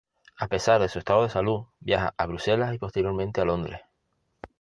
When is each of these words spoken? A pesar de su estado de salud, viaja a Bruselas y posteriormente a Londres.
A 0.35 0.47
pesar 0.47 0.81
de 0.81 0.89
su 0.89 0.97
estado 0.97 1.21
de 1.21 1.29
salud, 1.29 1.65
viaja 1.79 2.15
a 2.17 2.25
Bruselas 2.25 2.73
y 2.73 2.79
posteriormente 2.79 3.39
a 3.39 3.45
Londres. 3.45 3.81